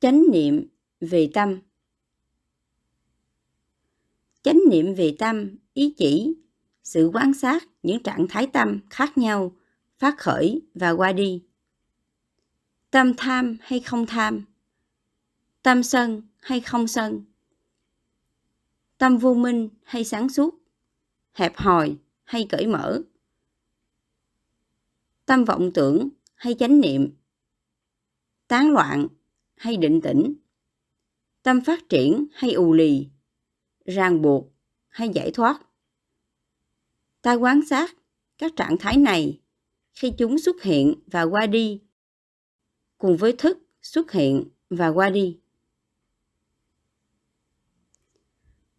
[0.00, 0.68] chánh niệm
[1.00, 1.60] về tâm.
[4.42, 6.34] Chánh niệm về tâm, ý chỉ,
[6.84, 9.56] sự quan sát những trạng thái tâm khác nhau,
[9.98, 11.44] phát khởi và qua đi.
[12.90, 14.44] Tâm tham hay không tham?
[15.62, 17.24] Tâm sân hay không sân?
[18.98, 20.54] Tâm vô minh hay sáng suốt?
[21.32, 23.02] Hẹp hòi hay cởi mở?
[25.26, 27.14] Tâm vọng tưởng hay chánh niệm?
[28.48, 29.08] Tán loạn
[29.60, 30.34] hay định tĩnh,
[31.42, 33.08] tâm phát triển hay ù lì,
[33.84, 34.52] ràng buộc
[34.88, 35.60] hay giải thoát.
[37.22, 37.96] Ta quan sát
[38.38, 39.40] các trạng thái này
[39.92, 41.82] khi chúng xuất hiện và qua đi,
[42.98, 45.38] cùng với thức xuất hiện và qua đi.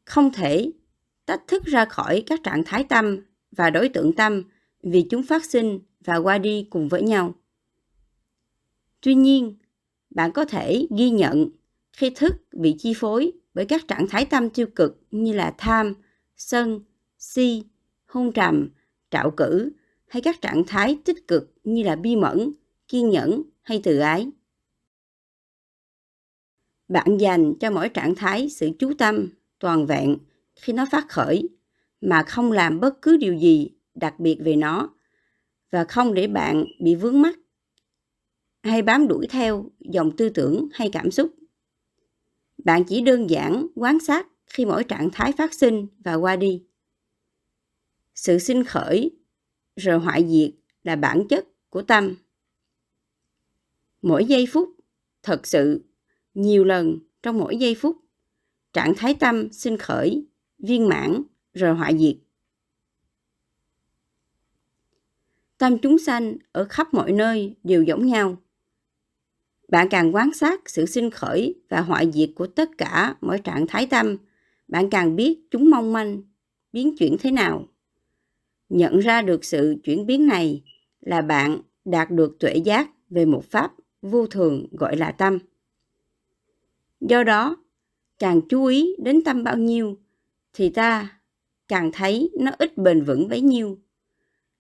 [0.06, 0.72] Không thể
[1.26, 4.44] tách thức ra khỏi các trạng thái tâm và đối tượng tâm
[4.84, 7.36] vì chúng phát sinh và qua đi cùng với nhau.
[9.02, 9.58] Tuy nhiên
[10.12, 11.50] bạn có thể ghi nhận
[11.94, 15.94] khi thức bị chi phối bởi các trạng thái tâm tiêu cực như là tham,
[16.38, 16.80] sân,
[17.18, 17.64] si,
[18.06, 18.70] hôn trầm,
[19.12, 19.72] trạo cử
[20.08, 22.52] hay các trạng thái tích cực như là bi mẫn,
[22.88, 24.30] kiên nhẫn hay từ ái.
[26.88, 30.18] Bạn dành cho mỗi trạng thái sự chú tâm, toàn vẹn
[30.56, 31.50] khi nó phát khởi
[32.02, 34.90] mà không làm bất cứ điều gì đặc biệt về nó
[35.72, 37.40] và không để bạn bị vướng mắc
[38.64, 41.34] hay bám đuổi theo dòng tư tưởng hay cảm xúc.
[42.58, 46.64] Bạn chỉ đơn giản quan sát khi mỗi trạng thái phát sinh và qua đi.
[48.16, 49.12] Sự sinh khởi,
[49.76, 50.52] rồi hoại diệt
[50.84, 52.16] là bản chất của tâm.
[54.02, 54.70] Mỗi giây phút,
[55.24, 55.86] thật sự,
[56.34, 57.98] nhiều lần trong mỗi giây phút,
[58.74, 60.26] trạng thái tâm sinh khởi,
[60.58, 61.24] viên mãn,
[61.54, 62.16] rồi hoại diệt.
[65.58, 68.38] Tâm chúng sanh ở khắp mọi nơi đều giống nhau
[69.72, 73.68] bạn càng quan sát sự sinh khởi và hoại diệt của tất cả mọi trạng
[73.68, 74.18] thái tâm,
[74.68, 76.22] bạn càng biết chúng mong manh
[76.74, 77.68] biến chuyển thế nào.
[78.70, 80.64] Nhận ra được sự chuyển biến này
[81.02, 85.40] là bạn đạt được tuệ giác về một pháp vô thường gọi là tâm.
[87.02, 87.58] Do đó,
[88.20, 89.98] càng chú ý đến tâm bao nhiêu
[90.54, 91.20] thì ta
[91.68, 93.80] càng thấy nó ít bền vững bấy nhiêu.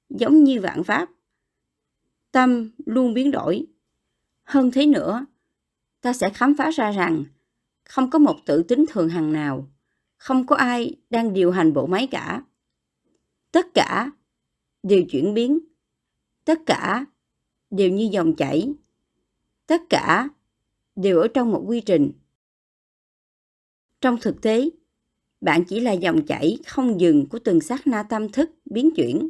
[0.09, 1.09] Giống như vạn pháp,
[2.31, 3.67] tâm luôn biến đổi
[4.44, 5.25] hơn thế nữa,
[6.02, 7.24] ta sẽ khám phá ra rằng
[7.84, 9.68] không có một tự tính thường hằng nào,
[10.18, 12.44] không có ai đang điều hành bộ máy cả.
[13.52, 14.12] Tất cả
[14.84, 15.59] đều chuyển biến,
[16.46, 17.06] tất cả
[17.69, 18.74] đều như dòng chảy,
[19.68, 20.29] tất cả
[20.96, 22.12] đều ở trong một quy trình.
[24.02, 24.69] Trong thực tế,
[25.41, 29.29] bạn chỉ là dòng chảy không dừng của từng sát na tâm thức biến chuyển.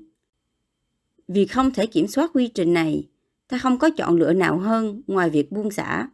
[1.27, 3.07] Vì không thể kiểm soát quy trình này
[3.51, 6.09] ta không có chọn lựa nào hơn ngoài việc buông xả.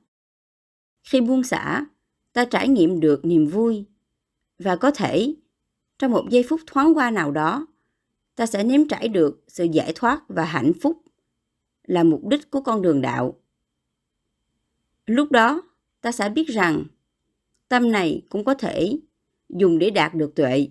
[1.03, 1.85] Khi buông xả,
[2.33, 3.85] ta trải nghiệm được niềm vui.
[4.59, 5.35] Và có thể,
[5.99, 7.67] trong một giây phút thoáng qua nào đó,
[8.35, 11.03] ta sẽ nếm trải được sự giải thoát và hạnh phúc
[11.83, 13.39] là mục đích của con đường đạo.
[15.05, 15.61] Lúc đó,
[16.01, 16.83] ta sẽ biết rằng
[17.67, 18.99] tâm này cũng có thể
[19.49, 20.67] dùng để đạt được tuệ.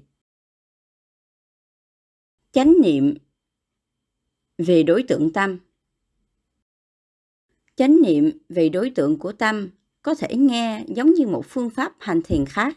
[2.53, 3.15] Chánh niệm
[4.59, 5.59] về đối tượng tâm
[7.77, 9.69] chánh niệm về đối tượng của tâm
[10.03, 12.77] có thể nghe giống như một phương pháp hành thiền khác.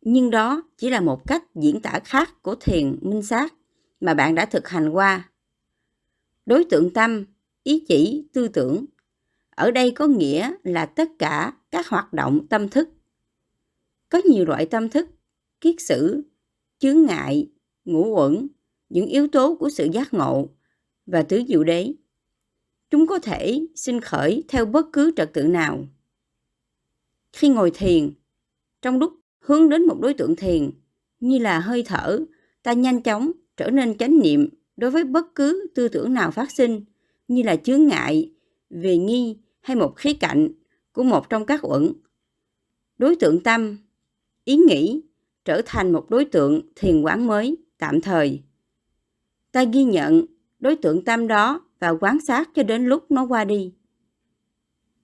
[0.00, 3.54] Nhưng đó chỉ là một cách diễn tả khác của thiền minh sát
[4.00, 5.30] mà bạn đã thực hành qua.
[6.46, 7.24] Đối tượng tâm,
[7.62, 8.84] ý chỉ, tư tưởng,
[9.50, 12.88] ở đây có nghĩa là tất cả các hoạt động tâm thức.
[14.08, 15.08] Có nhiều loại tâm thức,
[15.60, 16.22] kiết sử,
[16.78, 17.50] chướng ngại,
[17.84, 18.48] ngũ uẩn,
[18.88, 20.48] những yếu tố của sự giác ngộ
[21.06, 21.92] và tứ diệu đế
[22.90, 25.84] chúng có thể sinh khởi theo bất cứ trật tự nào.
[27.32, 28.10] Khi ngồi thiền,
[28.82, 30.70] trong lúc hướng đến một đối tượng thiền,
[31.20, 32.20] như là hơi thở,
[32.62, 36.50] ta nhanh chóng trở nên chánh niệm đối với bất cứ tư tưởng nào phát
[36.50, 36.84] sinh,
[37.28, 38.32] như là chướng ngại,
[38.70, 40.48] về nghi hay một khía cạnh
[40.92, 41.92] của một trong các uẩn.
[42.98, 43.78] Đối tượng tâm,
[44.44, 45.00] ý nghĩ
[45.44, 48.42] trở thành một đối tượng thiền quán mới tạm thời.
[49.52, 50.24] Ta ghi nhận
[50.58, 53.72] đối tượng tâm đó và quan sát cho đến lúc nó qua đi.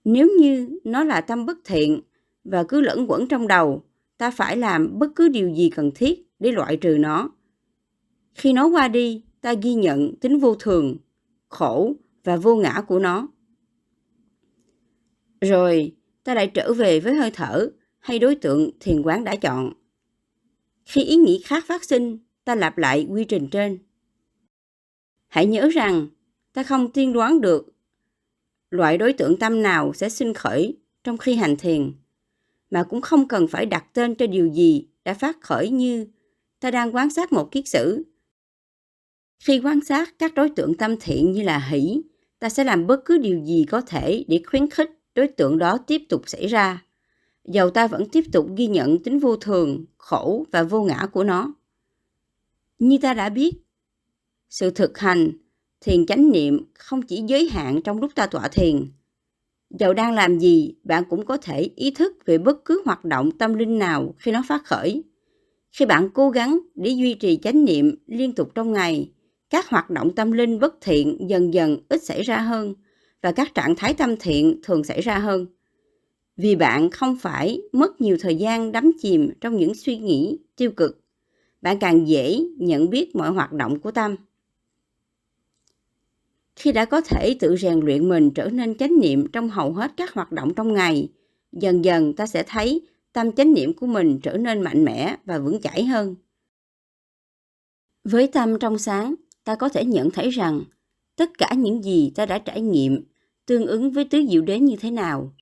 [0.04, 2.00] Nếu như nó là tâm bất thiện
[2.44, 3.84] và cứ lẫn quẩn trong đầu,
[4.18, 7.30] ta phải làm bất cứ điều gì cần thiết để loại trừ nó.
[8.34, 10.96] Khi nó qua đi, ta ghi nhận tính vô thường,
[11.48, 11.94] khổ
[12.24, 13.28] và vô ngã của nó.
[15.40, 15.92] Rồi,
[16.24, 19.72] ta lại trở về với hơi thở hay đối tượng thiền quán đã chọn.
[20.84, 23.78] Khi ý nghĩ khác phát sinh, ta lặp lại quy trình trên.
[25.28, 26.08] Hãy nhớ rằng
[26.56, 27.66] ta không tiên đoán được
[28.70, 31.92] loại đối tượng tâm nào sẽ sinh khởi trong khi hành thiền,
[32.70, 36.06] mà cũng không cần phải đặt tên cho điều gì đã phát khởi như
[36.60, 38.02] ta đang quan sát một kiết sử.
[39.38, 42.02] Khi quan sát các đối tượng tâm thiện như là hỷ,
[42.38, 45.78] ta sẽ làm bất cứ điều gì có thể để khuyến khích đối tượng đó
[45.86, 46.84] tiếp tục xảy ra.
[47.44, 51.24] Dầu ta vẫn tiếp tục ghi nhận tính vô thường, khổ và vô ngã của
[51.24, 51.54] nó.
[52.78, 53.54] Như ta đã biết,
[54.50, 55.45] sự thực hành
[55.80, 58.86] thiền chánh niệm không chỉ giới hạn trong lúc ta tọa thiền.
[59.70, 63.30] Dầu đang làm gì, bạn cũng có thể ý thức về bất cứ hoạt động
[63.30, 65.02] tâm linh nào khi nó phát khởi.
[65.72, 69.10] Khi bạn cố gắng để duy trì chánh niệm liên tục trong ngày,
[69.50, 72.74] các hoạt động tâm linh bất thiện dần dần ít xảy ra hơn
[73.22, 75.46] và các trạng thái tâm thiện thường xảy ra hơn.
[76.36, 80.70] Vì bạn không phải mất nhiều thời gian đắm chìm trong những suy nghĩ tiêu
[80.70, 81.04] cực,
[81.62, 84.16] bạn càng dễ nhận biết mọi hoạt động của tâm.
[86.56, 89.92] Khi đã có thể tự rèn luyện mình trở nên chánh niệm trong hầu hết
[89.96, 91.08] các hoạt động trong ngày,
[91.52, 92.82] dần dần ta sẽ thấy
[93.12, 96.14] tâm chánh niệm của mình trở nên mạnh mẽ và vững chãi hơn.
[98.04, 99.14] Với tâm trong sáng,
[99.44, 100.62] ta có thể nhận thấy rằng
[101.16, 103.04] tất cả những gì ta đã trải nghiệm
[103.46, 105.32] tương ứng với tứ diệu đế như thế nào.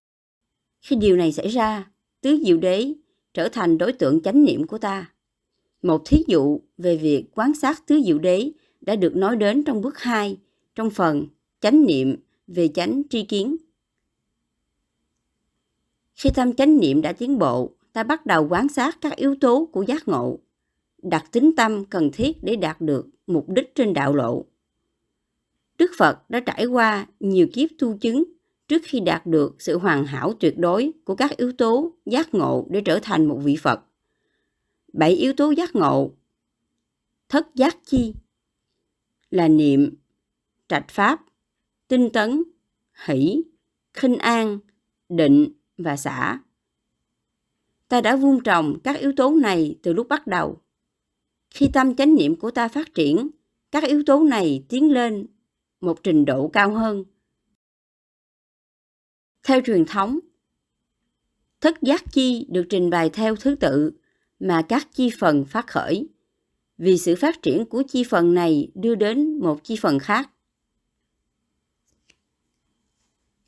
[0.80, 1.90] Khi điều này xảy ra,
[2.20, 2.92] tứ diệu đế
[3.34, 5.12] trở thành đối tượng chánh niệm của ta.
[5.82, 8.50] Một thí dụ về việc quan sát tứ diệu đế
[8.80, 10.36] đã được nói đến trong bước 2
[10.74, 11.26] trong phần
[11.60, 12.16] chánh niệm
[12.46, 13.56] về chánh tri kiến.
[16.14, 19.68] Khi tâm chánh niệm đã tiến bộ, ta bắt đầu quan sát các yếu tố
[19.72, 20.38] của giác ngộ,
[21.02, 24.44] đặt tính tâm cần thiết để đạt được mục đích trên đạo lộ.
[25.78, 28.24] Đức Phật đã trải qua nhiều kiếp tu chứng
[28.68, 32.66] trước khi đạt được sự hoàn hảo tuyệt đối của các yếu tố giác ngộ
[32.70, 33.80] để trở thành một vị Phật.
[34.92, 36.10] Bảy yếu tố giác ngộ
[37.28, 38.14] thất giác chi
[39.30, 39.94] là niệm,
[40.68, 41.24] trạch pháp,
[41.88, 42.42] tinh tấn,
[43.06, 43.42] hỷ,
[43.92, 44.58] khinh an,
[45.08, 46.40] định và xả.
[47.88, 50.60] Ta đã vun trồng các yếu tố này từ lúc bắt đầu.
[51.50, 53.30] Khi tâm chánh niệm của ta phát triển,
[53.70, 55.26] các yếu tố này tiến lên
[55.80, 57.04] một trình độ cao hơn.
[59.42, 60.18] Theo truyền thống,
[61.60, 63.92] thất giác chi được trình bày theo thứ tự
[64.40, 66.08] mà các chi phần phát khởi.
[66.78, 70.30] Vì sự phát triển của chi phần này đưa đến một chi phần khác.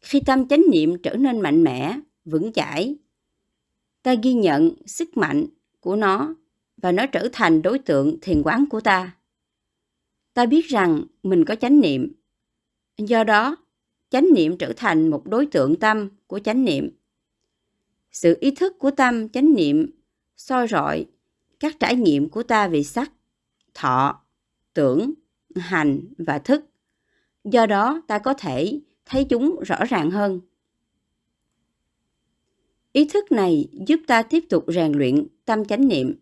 [0.09, 2.97] Khi tâm chánh niệm trở nên mạnh mẽ, vững chãi,
[4.03, 5.47] ta ghi nhận sức mạnh
[5.81, 6.35] của nó
[6.77, 9.17] và nó trở thành đối tượng thiền quán của ta.
[10.35, 12.13] Ta biết rằng mình có chánh niệm.
[12.99, 13.57] Do đó,
[14.11, 16.91] chánh niệm trở thành một đối tượng tâm của chánh niệm.
[18.13, 19.91] Sự ý thức của tâm chánh niệm
[20.37, 21.07] soi rọi
[21.61, 23.13] các trải nghiệm của ta về sắc,
[23.75, 24.23] thọ,
[24.75, 25.13] tưởng,
[25.57, 26.65] hành và thức.
[27.45, 30.41] Do đó ta có thể thấy chúng rõ ràng hơn.
[32.93, 36.15] Ý thức này giúp ta tiếp tục rèn luyện tâm chánh niệm.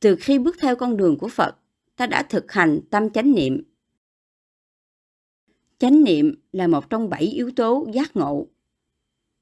[0.00, 1.56] Từ khi bước theo con đường của Phật,
[1.96, 3.62] ta đã thực hành tâm chánh niệm.
[5.78, 8.46] Chánh niệm là một trong bảy yếu tố giác ngộ.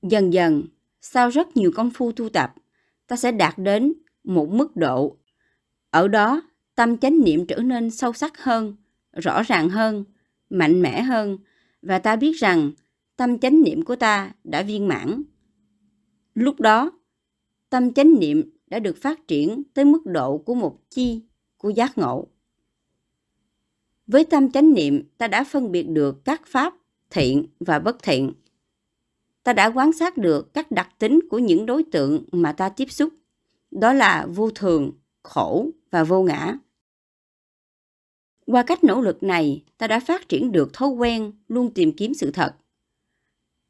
[0.03, 0.63] Dần dần,
[1.01, 2.55] sau rất nhiều công phu tu tập,
[3.07, 3.93] ta sẽ đạt đến
[4.25, 5.17] một mức độ.
[5.91, 6.43] Ở đó,
[6.75, 8.77] tâm chánh niệm trở nên sâu sắc hơn,
[9.13, 10.05] rõ ràng hơn,
[10.51, 11.39] mạnh mẽ hơn
[11.85, 12.73] và ta biết rằng
[13.17, 15.23] tâm chánh niệm của ta đã viên mãn.
[16.35, 16.93] Lúc đó,
[17.71, 21.23] tâm chánh niệm đã được phát triển tới mức độ của một chi
[21.57, 22.27] của giác ngộ.
[24.07, 26.75] Với tâm chánh niệm, ta đã phân biệt được các pháp
[27.11, 28.33] thiện và bất thiện.
[29.43, 32.91] Ta đã quan sát được các đặc tính của những đối tượng mà ta tiếp
[32.91, 33.13] xúc.
[33.71, 36.59] Đó là vô thường, khổ và vô ngã.
[38.47, 42.15] Qua cách nỗ lực này, ta đã phát triển được thói quen luôn tìm kiếm
[42.15, 42.55] sự thật.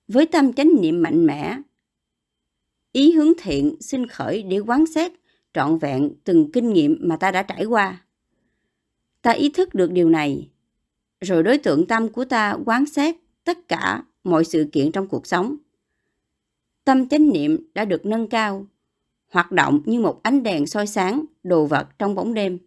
[0.08, 1.56] Với tâm chánh niệm mạnh mẽ,
[2.92, 5.12] ý hướng thiện sinh khởi để quán xét
[5.54, 8.04] trọn vẹn từng kinh nghiệm mà ta đã trải qua.
[9.22, 10.48] Ta ý thức được điều này,
[11.20, 15.26] rồi đối tượng tâm của ta quán xét tất cả mọi sự kiện trong cuộc
[15.26, 15.56] sống.
[16.84, 18.66] Tâm chánh niệm đã được nâng cao,
[19.30, 22.58] hoạt động như một ánh đèn soi sáng đồ vật trong bóng đêm.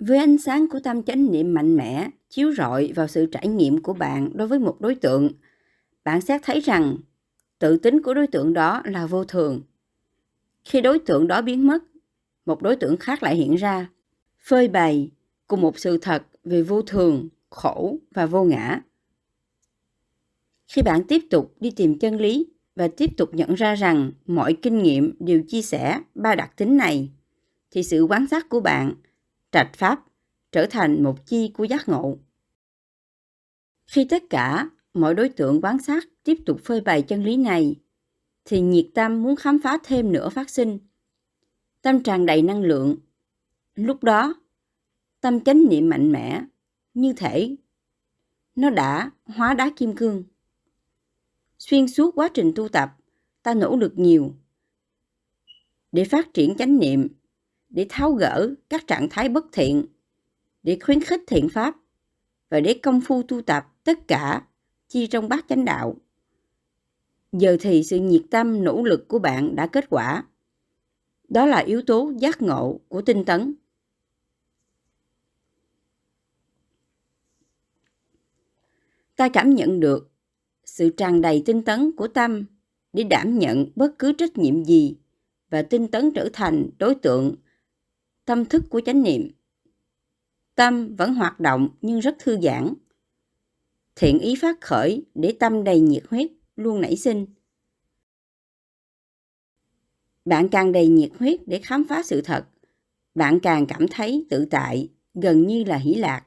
[0.00, 3.82] Với ánh sáng của tâm chánh niệm mạnh mẽ chiếu rọi vào sự trải nghiệm
[3.82, 5.30] của bạn đối với một đối tượng,
[6.04, 6.96] bạn sẽ thấy rằng
[7.58, 9.62] tự tính của đối tượng đó là vô thường.
[10.64, 11.84] Khi đối tượng đó biến mất,
[12.46, 13.90] một đối tượng khác lại hiện ra,
[14.38, 15.10] phơi bày
[15.46, 18.80] cùng một sự thật về vô thường, khổ và vô ngã.
[20.68, 24.56] Khi bạn tiếp tục đi tìm chân lý và tiếp tục nhận ra rằng mọi
[24.62, 27.10] kinh nghiệm đều chia sẻ ba đặc tính này,
[27.70, 28.94] thì sự quán sát của bạn–
[29.52, 30.04] trạch pháp
[30.52, 32.18] trở thành một chi của giác ngộ.
[33.86, 37.76] Khi tất cả mọi đối tượng quan sát tiếp tục phơi bày chân lý này,
[38.44, 40.78] thì nhiệt tâm muốn khám phá thêm nữa phát sinh.
[41.82, 42.96] Tâm tràn đầy năng lượng.
[43.74, 44.34] Lúc đó,
[45.20, 46.44] tâm chánh niệm mạnh mẽ,
[46.94, 47.56] như thể
[48.54, 50.24] nó đã hóa đá kim cương.
[51.58, 52.96] Xuyên suốt quá trình tu tập,
[53.42, 54.34] ta nỗ lực nhiều
[55.92, 57.08] để phát triển chánh niệm,
[57.70, 59.84] để tháo gỡ các trạng thái bất thiện,
[60.62, 61.76] để khuyến khích thiện pháp
[62.48, 64.46] và để công phu tu tập tất cả
[64.88, 65.96] chi trong bát chánh đạo.
[67.32, 70.24] Giờ thì sự nhiệt tâm nỗ lực của bạn đã kết quả.
[71.28, 73.54] Đó là yếu tố giác ngộ của tinh tấn.
[79.16, 80.10] Ta cảm nhận được
[80.64, 82.44] sự tràn đầy tinh tấn của tâm
[82.92, 84.96] để đảm nhận bất cứ trách nhiệm gì
[85.50, 87.34] và tinh tấn trở thành đối tượng
[88.24, 89.30] tâm thức của chánh niệm.
[90.54, 92.74] Tâm vẫn hoạt động nhưng rất thư giãn.
[93.96, 97.26] Thiện ý phát khởi để tâm đầy nhiệt huyết luôn nảy sinh.
[100.24, 102.46] Bạn càng đầy nhiệt huyết để khám phá sự thật,
[103.14, 106.26] bạn càng cảm thấy tự tại, gần như là hỷ lạc.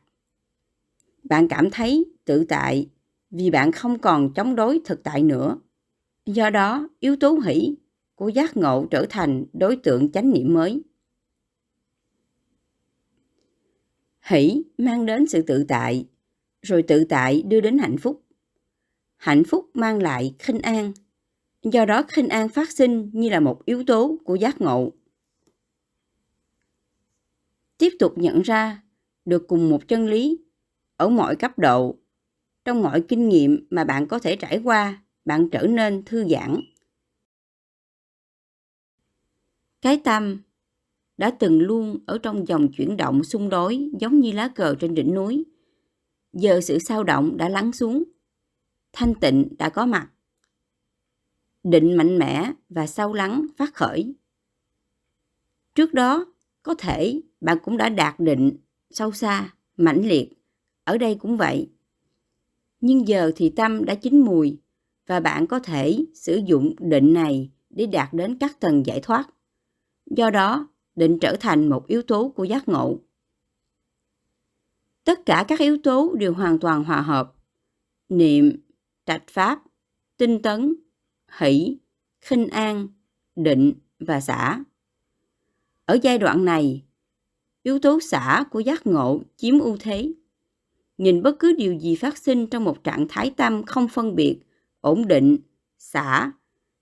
[1.23, 2.89] Bạn cảm thấy tự tại
[3.29, 5.57] vì bạn không còn chống đối thực tại nữa.
[6.25, 7.75] Do đó, yếu tố hỷ
[8.15, 10.81] của giác ngộ trở thành đối tượng chánh niệm mới.
[14.23, 16.05] Hỷ mang đến sự tự tại,
[16.61, 18.23] rồi tự tại đưa đến hạnh phúc.
[19.17, 20.93] Hạnh phúc mang lại khinh an,
[21.63, 24.91] do đó khinh an phát sinh như là một yếu tố của giác ngộ.
[27.77, 28.83] Tiếp tục nhận ra
[29.25, 30.39] được cùng một chân lý
[30.97, 31.95] ở mọi cấp độ,
[32.65, 36.59] trong mọi kinh nghiệm mà bạn có thể trải qua, bạn trở nên thư giãn.
[39.81, 40.41] Cái tâm
[41.17, 44.95] đã từng luôn ở trong dòng chuyển động xung đối giống như lá cờ trên
[44.95, 45.45] đỉnh núi.
[46.33, 48.03] Giờ sự sao động đã lắng xuống.
[48.93, 50.09] Thanh tịnh đã có mặt.
[51.63, 54.15] Định mạnh mẽ và sâu lắng phát khởi.
[55.75, 56.25] Trước đó,
[56.63, 58.57] có thể bạn cũng đã đạt định
[58.89, 60.29] sâu xa, mãnh liệt.
[60.83, 61.69] Ở đây cũng vậy.
[62.81, 64.59] Nhưng giờ thì tâm đã chín mùi
[65.07, 69.25] và bạn có thể sử dụng định này để đạt đến các tầng giải thoát.
[70.05, 72.99] Do đó, định trở thành một yếu tố của giác ngộ.
[75.03, 77.35] Tất cả các yếu tố đều hoàn toàn hòa hợp.
[78.09, 78.59] Niệm,
[79.05, 79.63] trạch pháp,
[80.17, 80.75] tinh tấn,
[81.37, 81.77] hỷ,
[82.21, 82.87] khinh an,
[83.35, 84.63] định và xả.
[85.85, 86.83] Ở giai đoạn này,
[87.63, 90.13] yếu tố xả của giác ngộ chiếm ưu thế.
[90.97, 94.39] Nhìn bất cứ điều gì phát sinh trong một trạng thái tâm không phân biệt,
[94.81, 95.37] ổn định,
[95.77, 96.31] xả,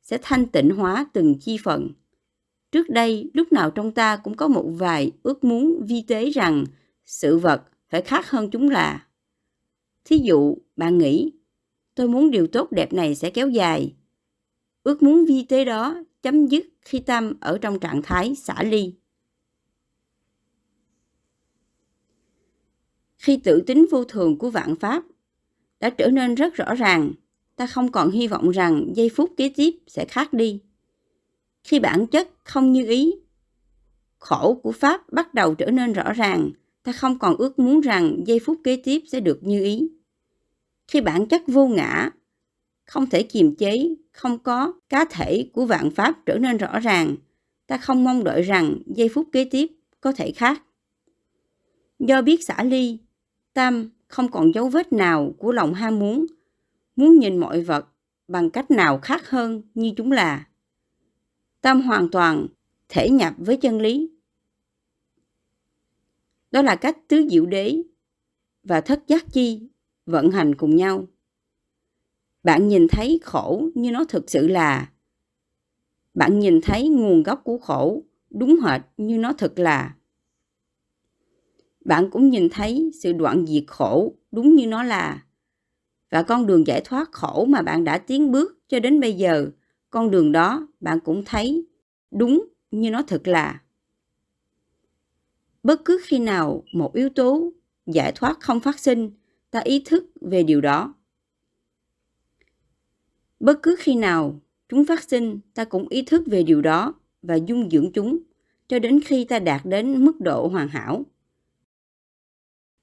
[0.01, 1.91] sẽ thanh tịnh hóa từng chi phần.
[2.71, 6.65] Trước đây, lúc nào trong ta cũng có một vài ước muốn vi tế rằng
[7.05, 9.07] sự vật phải khác hơn chúng là.
[10.05, 11.31] Thí dụ, bạn nghĩ,
[11.95, 13.95] tôi muốn điều tốt đẹp này sẽ kéo dài.
[14.83, 18.93] Ước muốn vi tế đó chấm dứt khi tâm ở trong trạng thái xả ly.
[23.17, 25.03] Khi tự tính vô thường của vạn pháp
[25.79, 27.11] đã trở nên rất rõ ràng,
[27.55, 30.61] ta không còn hy vọng rằng giây phút kế tiếp sẽ khác đi
[31.63, 33.13] khi bản chất không như ý.
[34.19, 36.49] Khổ của Pháp bắt đầu trở nên rõ ràng,
[36.83, 39.87] ta không còn ước muốn rằng giây phút kế tiếp sẽ được như ý.
[40.87, 42.09] Khi bản chất vô ngã,
[42.85, 47.15] không thể kiềm chế, không có cá thể của vạn Pháp trở nên rõ ràng,
[47.67, 50.63] ta không mong đợi rằng giây phút kế tiếp có thể khác.
[51.99, 52.97] Do biết xả ly,
[53.53, 56.25] tâm không còn dấu vết nào của lòng ham muốn,
[56.95, 57.87] muốn nhìn mọi vật
[58.27, 60.45] bằng cách nào khác hơn như chúng là
[61.61, 62.47] tâm hoàn toàn,
[62.89, 64.11] thể nhập với chân lý.
[66.51, 67.81] Đó là cách tứ diệu đế
[68.63, 69.69] và thất giác chi
[70.05, 71.07] vận hành cùng nhau.
[72.43, 74.91] Bạn nhìn thấy khổ như nó thực sự là.
[76.13, 79.95] Bạn nhìn thấy nguồn gốc của khổ đúng hệt như nó thực là.
[81.85, 85.23] Bạn cũng nhìn thấy sự đoạn diệt khổ đúng như nó là.
[86.09, 89.51] Và con đường giải thoát khổ mà bạn đã tiến bước cho đến bây giờ
[89.91, 91.65] con đường đó bạn cũng thấy
[92.11, 93.61] đúng như nó thật là.
[95.63, 97.51] Bất cứ khi nào một yếu tố
[97.85, 99.11] giải thoát không phát sinh,
[99.51, 100.93] ta ý thức về điều đó.
[103.39, 107.35] Bất cứ khi nào chúng phát sinh, ta cũng ý thức về điều đó và
[107.35, 108.19] dung dưỡng chúng
[108.67, 111.03] cho đến khi ta đạt đến mức độ hoàn hảo.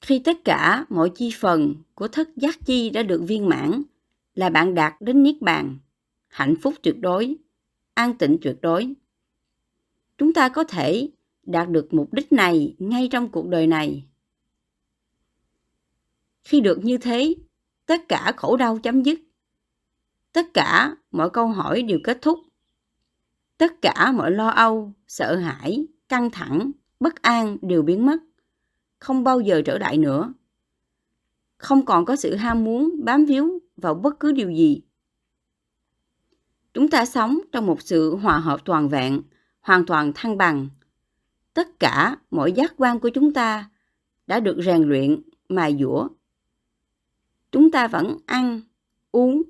[0.01, 3.83] Khi tất cả mọi chi phần của thất giác chi đã được viên mãn,
[4.35, 5.79] là bạn đạt đến niết bàn
[6.29, 7.37] hạnh phúc tuyệt đối,
[7.95, 8.95] an tịnh tuyệt đối.
[10.19, 11.11] Chúng ta có thể
[11.43, 14.05] đạt được mục đích này ngay trong cuộc đời này.
[16.45, 17.35] Khi được như thế,
[17.87, 19.21] tất cả khổ đau chấm dứt.
[20.33, 22.39] Tất cả mọi câu hỏi đều kết thúc.
[23.59, 26.71] Tất cả mọi lo âu, sợ hãi, căng thẳng,
[27.01, 28.17] bất an đều biến mất.
[28.99, 30.33] Không bao giờ trở lại nữa.
[31.57, 34.83] Không còn có sự ham muốn bám víu vào bất cứ điều gì.
[36.79, 39.23] Chúng ta sống trong một sự hòa hợp toàn vẹn,
[39.61, 40.69] hoàn toàn thăng bằng.
[41.55, 43.71] Tất cả mọi giác quan của chúng ta
[44.27, 46.09] đã được rèn luyện, mài dũa.
[47.53, 48.61] Chúng ta vẫn ăn,
[49.13, 49.43] uống,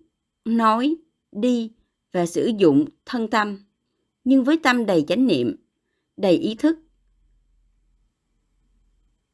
[0.44, 0.96] nói,
[1.32, 1.72] đi
[2.12, 3.58] và sử dụng thân tâm,
[4.24, 5.56] nhưng với tâm đầy chánh niệm,
[6.16, 6.78] đầy ý thức.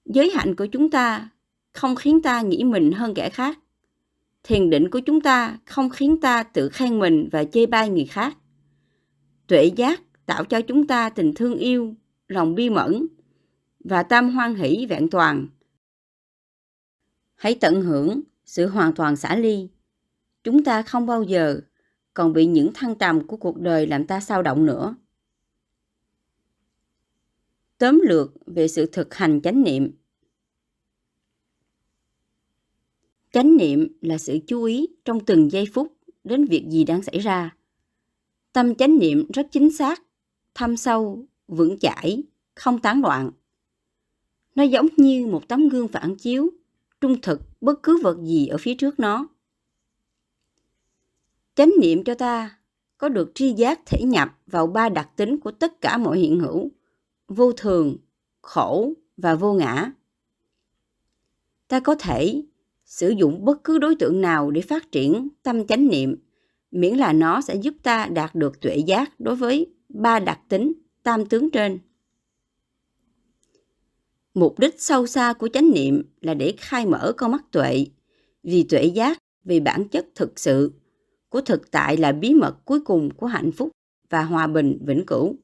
[0.05, 1.29] Giới hạnh của chúng ta
[1.73, 3.59] không khiến ta nghĩ mình hơn kẻ khác.
[4.45, 8.05] Thiền định của chúng ta không khiến ta tự khen mình và chê bai người
[8.05, 8.37] khác.
[9.47, 11.95] Tuệ giác tạo cho chúng ta tình thương yêu,
[12.29, 13.07] lòng bi mẫn
[13.85, 15.49] và tâm hoan hỷ vẹn toàn.
[17.35, 19.69] Hãy tận hưởng sự hoàn toàn xả ly.
[20.45, 21.61] Chúng ta không bao giờ
[22.15, 24.95] còn bị những thăng trầm của cuộc đời làm ta sao động nữa.
[27.79, 29.93] Tóm lược về sự thực hành chánh niệm.
[33.35, 35.93] Chánh niệm là sự chú ý trong từng giây phút
[36.25, 37.57] đến việc gì đang xảy ra.
[38.53, 40.03] Tâm chánh niệm rất chính xác,
[40.55, 42.23] thâm sâu, vững chãi,
[42.55, 43.31] không tán loạn.
[44.55, 46.51] Nó giống như một tấm gương phản chiếu,
[47.01, 49.29] trung thực bất cứ vật gì ở phía trước nó.
[51.55, 52.59] Chánh niệm cho ta
[52.99, 56.41] có được tri giác thể nhập vào ba đặc tính của tất cả mọi hiện
[56.41, 56.71] hữu,
[57.29, 57.97] vô thường,
[58.43, 59.93] khổ và vô ngã.
[61.69, 62.43] Ta có thể
[62.95, 66.17] sử dụng bất cứ đối tượng nào để phát triển tâm chánh niệm,
[66.71, 70.73] miễn là nó sẽ giúp ta đạt được tuệ giác đối với ba đặc tính
[71.03, 71.79] tam tướng trên.
[74.35, 77.87] Mục đích sâu xa của chánh niệm là để khai mở con mắt tuệ,
[78.43, 80.73] vì tuệ giác vì bản chất thực sự
[81.29, 83.71] của thực tại là bí mật cuối cùng của hạnh phúc
[84.11, 85.37] và hòa bình vĩnh cửu.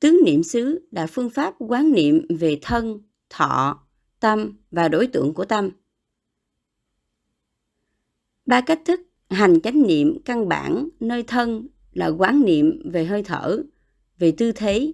[0.00, 3.86] Tướng niệm xứ là phương pháp quán niệm về thân, thọ,
[4.20, 5.70] tâm và đối tượng của tâm.
[8.46, 13.22] Ba cách thức hành chánh niệm căn bản nơi thân là quán niệm về hơi
[13.22, 13.62] thở,
[14.18, 14.92] về tư thế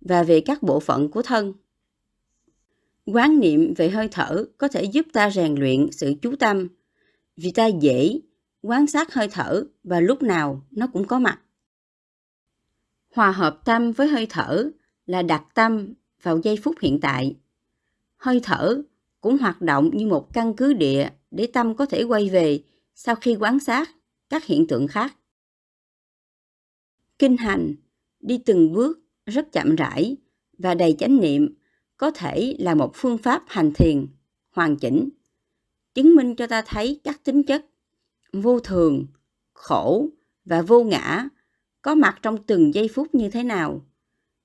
[0.00, 1.52] và về các bộ phận của thân.
[3.06, 6.68] Quán niệm về hơi thở có thể giúp ta rèn luyện sự chú tâm
[7.36, 8.20] vì ta dễ
[8.62, 11.40] quan sát hơi thở và lúc nào nó cũng có mặt.
[13.14, 14.70] Hòa hợp tâm với hơi thở
[15.06, 17.36] là đặt tâm vào giây phút hiện tại.
[18.18, 18.82] Hơi thở
[19.20, 22.62] cũng hoạt động như một căn cứ địa để tâm có thể quay về
[22.94, 23.90] sau khi quan sát
[24.28, 25.16] các hiện tượng khác.
[27.18, 27.74] Kinh hành
[28.20, 30.16] đi từng bước rất chậm rãi
[30.58, 31.54] và đầy chánh niệm
[31.96, 34.06] có thể là một phương pháp hành thiền,
[34.50, 35.08] hoàn chỉnh,
[35.94, 37.66] chứng minh cho ta thấy các tính chất
[38.32, 39.06] vô thường,
[39.52, 40.08] khổ
[40.44, 41.28] và vô ngã
[41.82, 43.86] có mặt trong từng giây phút như thế nào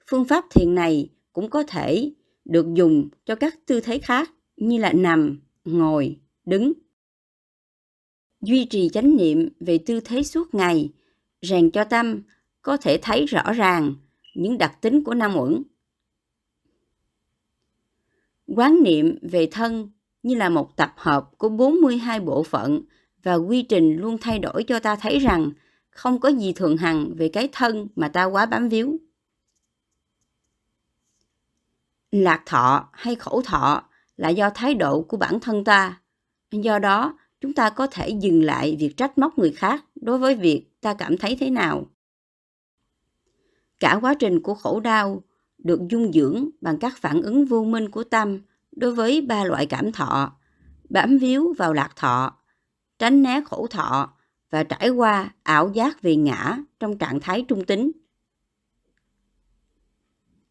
[0.08, 2.12] phương pháp thiền này cũng có thể
[2.46, 6.74] được dùng cho các tư thế khác như là nằm, ngồi, đứng
[8.42, 10.90] duy trì chánh niệm về tư thế suốt ngày,
[11.42, 12.22] rèn cho tâm
[12.62, 13.96] có thể thấy rõ ràng
[14.36, 15.64] những đặc tính của năm uẩn.
[18.48, 19.90] Quán niệm về thân
[20.24, 22.82] như là một tập hợp của 42 bộ phận
[23.24, 25.52] và quy trình luôn thay đổi cho ta thấy rằng
[25.90, 28.98] không có gì thường hằng về cái thân mà ta quá bám víu.
[32.14, 33.84] Lạc thọ hay khổ thọ
[34.18, 36.02] là do thái độ của bản thân ta.
[36.52, 40.36] Do đó, chúng ta có thể dừng lại việc trách móc người khác đối với
[40.36, 41.86] việc ta cảm thấy thế nào.
[43.80, 45.24] Cả quá trình của khổ đau
[45.58, 49.66] được dung dưỡng bằng các phản ứng vô minh của tâm đối với ba loại
[49.66, 50.32] cảm thọ,
[50.90, 52.38] bám víu vào lạc thọ,
[53.00, 54.14] tránh né khổ thọ
[54.50, 57.92] và trải qua ảo giác về ngã trong trạng thái trung tính.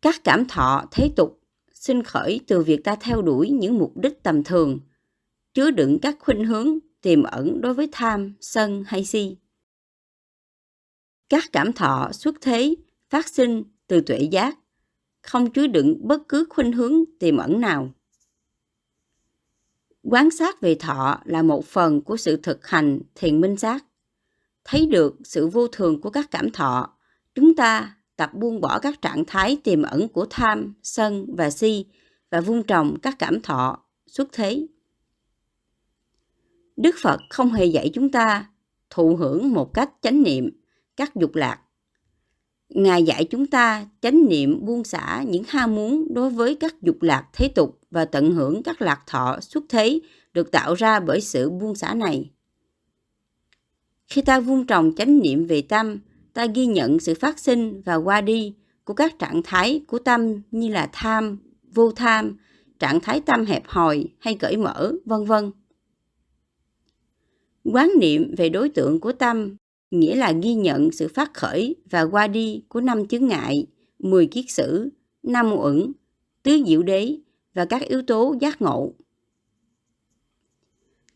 [0.03, 1.42] Các cảm thọ thế tục
[1.83, 4.81] sinh khởi từ việc ta theo đuổi những mục đích tầm thường,
[5.55, 9.37] chứa đựng các khuynh hướng tiềm ẩn đối với tham, sân hay si.
[11.29, 12.75] Các cảm thọ xuất thế
[13.11, 14.59] phát sinh từ tuệ giác,
[15.23, 17.91] không chứa đựng bất cứ khuynh hướng tiềm ẩn nào.
[20.03, 23.85] Quán sát về thọ là một phần của sự thực hành thiền minh sát.
[24.65, 26.97] Thấy được sự vô thường của các cảm thọ,
[27.35, 31.87] chúng ta tập buông bỏ các trạng thái tiềm ẩn của tham, sân và si
[32.31, 34.67] và vun trồng các cảm thọ xuất thế.
[36.77, 38.51] Đức Phật không hề dạy chúng ta
[38.91, 40.51] thụ hưởng một cách chánh niệm
[40.97, 41.61] các dục lạc
[42.69, 47.03] Ngài dạy chúng ta chánh niệm buông xả những ham muốn đối với các dục
[47.03, 50.01] lạc thế tục và tận hưởng các lạc thọ xuất thế
[50.33, 52.31] được tạo ra bởi sự buông xả này.
[54.09, 55.99] Khi ta vun trồng chánh niệm về tâm,
[56.35, 60.43] ta ghi nhận sự phát sinh và qua đi của các trạng thái của tâm
[60.51, 61.39] như là tham,
[61.75, 62.37] vô tham,
[62.79, 65.51] trạng thái tâm hẹp hòi hay cởi mở, vân vân.
[67.65, 69.57] Quán niệm về đối tượng của tâm
[69.91, 73.67] nghĩa là ghi nhận sự phát khởi và qua đi của năm chướng ngại,
[73.99, 74.91] mười kiết sử,
[75.23, 75.93] năm uẩn,
[76.43, 77.17] tứ diệu đế
[77.55, 78.93] và các yếu tố giác ngộ.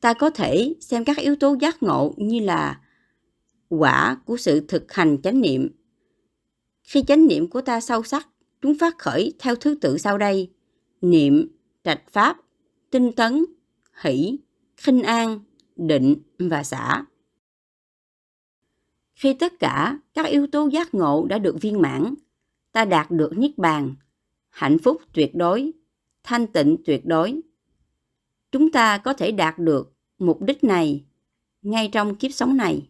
[0.00, 2.80] Ta có thể xem các yếu tố giác ngộ như là
[3.68, 5.68] quả của sự thực hành chánh niệm.
[6.82, 8.28] Khi chánh niệm của ta sâu sắc,
[8.60, 10.50] chúng phát khởi theo thứ tự sau đây.
[11.00, 11.48] Niệm,
[11.84, 12.36] trạch pháp,
[12.90, 13.44] tinh tấn,
[14.02, 14.38] hỷ,
[14.76, 15.40] khinh an,
[15.76, 17.04] định và xả.
[19.14, 22.14] Khi tất cả các yếu tố giác ngộ đã được viên mãn,
[22.72, 23.94] ta đạt được niết bàn,
[24.48, 25.72] hạnh phúc tuyệt đối,
[26.24, 27.40] thanh tịnh tuyệt đối.
[28.52, 31.04] Chúng ta có thể đạt được mục đích này
[31.62, 32.88] ngay trong kiếp sống này.